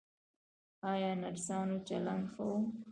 [0.91, 2.53] ایا نرسانو چلند ښه و؟